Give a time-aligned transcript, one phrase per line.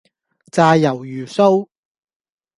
[0.51, 1.67] 炸魷魚鬚